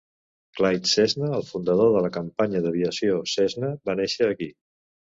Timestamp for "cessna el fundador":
0.91-1.93